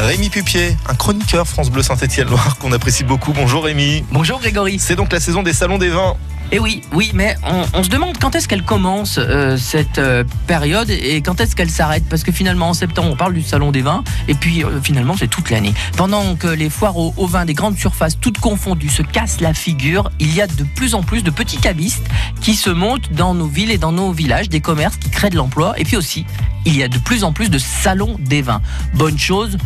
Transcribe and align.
Rémi 0.00 0.30
Pupier, 0.30 0.76
un 0.88 0.94
chroniqueur 0.94 1.46
France 1.46 1.70
Bleu 1.70 1.82
Saint-Étienne-Loire 1.82 2.56
qu'on 2.58 2.72
apprécie 2.72 3.04
beaucoup. 3.04 3.32
Bonjour 3.32 3.64
Rémi. 3.64 4.04
Bonjour 4.10 4.40
Grégory. 4.40 4.78
C'est 4.78 4.96
donc 4.96 5.12
la 5.12 5.20
saison 5.20 5.42
des 5.42 5.52
salons 5.52 5.78
des 5.78 5.90
vins. 5.90 6.14
Eh 6.54 6.58
oui, 6.58 6.82
oui, 6.92 7.10
mais 7.14 7.34
on, 7.44 7.64
on 7.78 7.82
se 7.82 7.88
demande 7.88 8.18
quand 8.18 8.34
est-ce 8.34 8.46
qu'elle 8.46 8.62
commence 8.62 9.16
euh, 9.18 9.56
cette 9.56 9.96
euh, 9.96 10.22
période 10.46 10.90
et 10.90 11.22
quand 11.22 11.40
est-ce 11.40 11.56
qu'elle 11.56 11.70
s'arrête? 11.70 12.04
Parce 12.10 12.24
que 12.24 12.32
finalement 12.32 12.68
en 12.68 12.74
septembre 12.74 13.08
on 13.10 13.16
parle 13.16 13.32
du 13.32 13.42
salon 13.42 13.70
des 13.72 13.80
vins 13.80 14.04
et 14.28 14.34
puis 14.34 14.62
euh, 14.62 14.78
finalement 14.82 15.16
c'est 15.16 15.28
toute 15.28 15.48
l'année. 15.48 15.72
Pendant 15.96 16.36
que 16.36 16.48
les 16.48 16.68
foires 16.68 16.98
au, 16.98 17.14
au 17.16 17.26
vin 17.26 17.46
des 17.46 17.54
grandes 17.54 17.78
surfaces, 17.78 18.18
toutes 18.20 18.38
confondues, 18.38 18.90
se 18.90 19.02
cassent 19.02 19.40
la 19.40 19.54
figure, 19.54 20.10
il 20.20 20.34
y 20.34 20.42
a 20.42 20.46
de 20.46 20.64
plus 20.74 20.94
en 20.94 21.02
plus 21.02 21.22
de 21.22 21.30
petits 21.30 21.56
cabistes 21.56 22.04
qui 22.42 22.54
se 22.54 22.68
montent 22.68 23.12
dans 23.12 23.32
nos 23.32 23.46
villes 23.46 23.70
et 23.70 23.78
dans 23.78 23.92
nos 23.92 24.12
villages, 24.12 24.50
des 24.50 24.60
commerces 24.60 24.96
qui 24.96 25.08
créent 25.08 25.30
de 25.30 25.36
l'emploi 25.36 25.74
et 25.78 25.84
puis 25.84 25.96
aussi 25.96 26.26
il 26.66 26.76
y 26.76 26.82
a 26.82 26.88
de 26.88 26.98
plus 26.98 27.24
en 27.24 27.32
plus 27.32 27.48
de 27.48 27.58
salons 27.58 28.16
des 28.20 28.42
vins. 28.42 28.60
Bonne 28.94 29.18
chose 29.18 29.56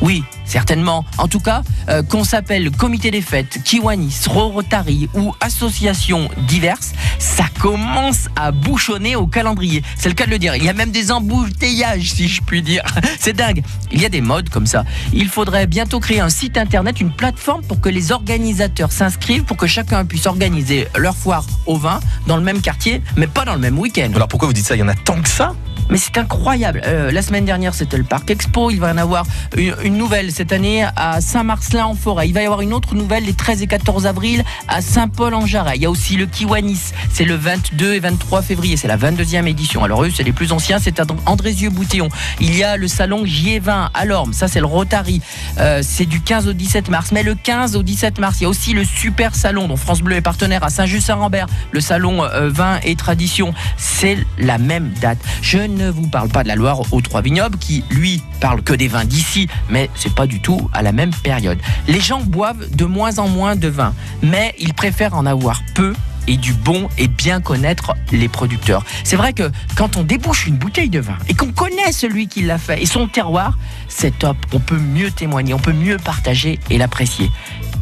oui, 0.00 0.24
certainement. 0.44 1.04
En 1.18 1.28
tout 1.28 1.40
cas, 1.40 1.62
euh, 1.88 2.02
qu'on 2.02 2.24
s'appelle 2.24 2.70
comité 2.70 3.10
des 3.10 3.22
fêtes, 3.22 3.62
Kiwanis, 3.64 4.22
Rotary 4.26 5.08
ou 5.14 5.34
associations 5.40 6.28
diverses, 6.46 6.92
ça 7.18 7.44
commence 7.60 8.28
à 8.36 8.52
bouchonner 8.52 9.16
au 9.16 9.26
calendrier. 9.26 9.82
C'est 9.96 10.08
le 10.08 10.14
cas 10.14 10.26
de 10.26 10.30
le 10.30 10.38
dire. 10.38 10.56
Il 10.56 10.64
y 10.64 10.68
a 10.68 10.72
même 10.72 10.90
des 10.90 11.10
embouteillages, 11.10 12.12
si 12.12 12.28
je 12.28 12.42
puis 12.42 12.62
dire. 12.62 12.82
C'est 13.18 13.32
dingue. 13.32 13.62
Il 13.92 14.00
y 14.00 14.04
a 14.04 14.08
des 14.08 14.20
modes 14.20 14.50
comme 14.50 14.66
ça. 14.66 14.84
Il 15.12 15.28
faudrait 15.28 15.66
bientôt 15.66 16.00
créer 16.00 16.20
un 16.20 16.28
site 16.28 16.58
internet, 16.58 17.00
une 17.00 17.12
plateforme 17.12 17.62
pour 17.62 17.80
que 17.80 17.88
les 17.88 18.12
organisateurs 18.12 18.92
s'inscrivent, 18.92 19.44
pour 19.44 19.56
que 19.56 19.66
chacun 19.66 20.04
puisse 20.04 20.26
organiser 20.26 20.88
leur 20.96 21.16
foire 21.16 21.46
au 21.66 21.76
vin 21.76 22.00
dans 22.26 22.36
le 22.36 22.42
même 22.42 22.60
quartier, 22.60 23.02
mais 23.16 23.26
pas 23.26 23.44
dans 23.44 23.54
le 23.54 23.60
même 23.60 23.78
week-end. 23.78 24.10
Alors 24.14 24.28
pourquoi 24.28 24.48
vous 24.48 24.54
dites 24.54 24.66
ça? 24.66 24.76
Il 24.76 24.80
y 24.80 24.82
en 24.82 24.88
a 24.88 24.94
tant 24.94 25.20
que 25.20 25.28
ça? 25.28 25.54
Mais 25.90 25.98
c'est 25.98 26.16
incroyable. 26.16 26.80
Euh, 26.86 27.10
la 27.10 27.22
semaine 27.22 27.44
dernière, 27.44 27.74
c'était 27.74 27.98
le 27.98 28.04
Parc 28.04 28.30
Expo. 28.30 28.70
Il 28.70 28.80
va 28.80 28.88
y 28.88 28.92
en 28.92 28.98
avoir 28.98 29.26
une, 29.56 29.74
une 29.84 29.96
nouvelle 29.96 30.32
cette 30.34 30.52
année 30.52 30.84
à 30.96 31.20
Saint-Marcelin-en-Forêt. 31.20 32.28
Il 32.28 32.34
va 32.34 32.42
y 32.42 32.44
avoir 32.44 32.60
une 32.60 32.72
autre 32.72 32.96
nouvelle 32.96 33.24
les 33.24 33.34
13 33.34 33.62
et 33.62 33.66
14 33.68 34.04
avril 34.06 34.44
à 34.66 34.82
Saint-Paul-en-Jarret. 34.82 35.76
Il 35.76 35.82
y 35.82 35.86
a 35.86 35.90
aussi 35.90 36.16
le 36.16 36.26
Kiwanis. 36.26 36.90
C'est 37.12 37.24
le 37.24 37.36
22 37.36 37.94
et 37.94 38.00
23 38.00 38.42
février. 38.42 38.76
C'est 38.76 38.88
la 38.88 38.96
22e 38.96 39.46
édition. 39.46 39.84
Alors 39.84 40.02
eux, 40.02 40.10
c'est 40.12 40.24
les 40.24 40.32
plus 40.32 40.50
anciens. 40.50 40.80
C'est 40.80 40.98
à 40.98 41.04
Andrézieux-Boutéon. 41.26 42.08
Il 42.40 42.56
y 42.56 42.64
a 42.64 42.76
le 42.76 42.88
salon 42.88 43.24
J20 43.24 43.90
à 43.94 44.04
Lorme. 44.04 44.32
Ça, 44.32 44.48
c'est 44.48 44.58
le 44.58 44.66
Rotary. 44.66 45.20
Euh, 45.58 45.82
c'est 45.84 46.06
du 46.06 46.20
15 46.20 46.48
au 46.48 46.52
17 46.52 46.88
mars. 46.88 47.12
Mais 47.12 47.22
le 47.22 47.36
15 47.36 47.76
au 47.76 47.84
17 47.84 48.18
mars, 48.18 48.38
il 48.40 48.42
y 48.42 48.46
a 48.46 48.48
aussi 48.48 48.72
le 48.72 48.84
Super 48.84 49.36
Salon 49.36 49.68
dont 49.68 49.76
France 49.76 50.02
Bleu 50.02 50.16
est 50.16 50.20
partenaire 50.20 50.64
à 50.64 50.70
Saint-Just-Saint-Rambert. 50.70 51.46
Le 51.70 51.80
salon 51.80 52.24
euh, 52.24 52.48
vin 52.48 52.80
et 52.82 52.96
tradition. 52.96 53.54
C'est 53.76 54.18
la 54.38 54.58
même 54.58 54.92
date. 55.00 55.18
Je 55.42 55.58
ne 55.58 55.90
vous 55.90 56.08
parle 56.08 56.28
pas 56.28 56.42
de 56.42 56.48
la 56.48 56.56
Loire 56.56 56.80
aux 56.90 57.00
Trois 57.00 57.22
Vignobles 57.22 57.58
qui, 57.58 57.84
lui, 57.90 58.20
parle 58.44 58.60
que 58.60 58.74
des 58.74 58.88
vins 58.88 59.06
d'ici, 59.06 59.48
mais 59.70 59.88
c'est 59.94 60.14
pas 60.14 60.26
du 60.26 60.38
tout 60.38 60.68
à 60.74 60.82
la 60.82 60.92
même 60.92 61.14
période. 61.14 61.58
Les 61.88 61.98
gens 61.98 62.20
boivent 62.20 62.68
de 62.76 62.84
moins 62.84 63.18
en 63.18 63.26
moins 63.26 63.56
de 63.56 63.68
vin, 63.68 63.94
mais 64.22 64.54
ils 64.58 64.74
préfèrent 64.74 65.14
en 65.14 65.24
avoir 65.24 65.62
peu 65.74 65.94
et 66.26 66.36
du 66.36 66.52
bon 66.52 66.90
et 66.98 67.08
bien 67.08 67.40
connaître 67.40 67.94
les 68.12 68.28
producteurs. 68.28 68.84
C'est 69.02 69.16
vrai 69.16 69.32
que 69.32 69.50
quand 69.76 69.96
on 69.96 70.02
débouche 70.02 70.46
une 70.46 70.56
bouteille 70.56 70.90
de 70.90 71.00
vin 71.00 71.16
et 71.26 71.32
qu'on 71.32 71.52
connaît 71.52 71.90
celui 71.92 72.28
qui 72.28 72.42
l'a 72.42 72.58
fait 72.58 72.82
et 72.82 72.84
son 72.84 73.08
terroir, 73.08 73.56
c'est 73.88 74.18
top. 74.18 74.36
On 74.52 74.60
peut 74.60 74.78
mieux 74.78 75.10
témoigner, 75.10 75.54
on 75.54 75.58
peut 75.58 75.72
mieux 75.72 75.96
partager 75.96 76.60
et 76.68 76.76
l'apprécier. 76.76 77.30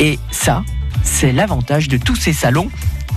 Et 0.00 0.18
ça, 0.32 0.64
c'est 1.04 1.30
l'avantage 1.30 1.86
de 1.86 1.98
tous 1.98 2.16
ces 2.16 2.32
salons. 2.32 2.68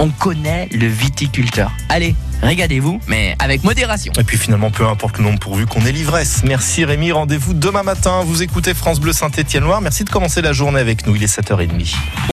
On 0.04 0.10
connaît 0.10 0.68
le 0.72 0.88
viticulteur. 0.88 1.72
Allez, 1.88 2.16
régalez-vous, 2.42 3.00
mais 3.06 3.36
avec 3.38 3.64
modération. 3.64 4.12
Et 4.20 4.24
puis 4.24 4.36
finalement, 4.36 4.72
peu 4.72 4.88
importe 4.88 5.20
le 5.20 5.24
nombre 5.24 5.38
pourvu 5.38 5.68
qu'on 5.68 5.86
ait 5.86 5.92
l'ivresse. 5.92 6.42
Merci 6.44 6.86
Rémi, 6.86 7.12
rendez-vous 7.12 7.54
demain 7.54 7.84
matin. 7.84 8.24
Vous 8.26 8.42
écoutez 8.42 8.74
France 8.74 9.00
Bleu 9.00 9.14
Saint-Étienne-Loire. 9.14 9.80
Merci 9.80 10.04
de 10.04 10.10
commencer 10.10 10.42
la 10.42 10.54
journée 10.54 10.80
avec 10.80 11.06
nous. 11.06 11.16
Il 11.16 11.22
est 11.22 11.28
7h30. 11.28 11.94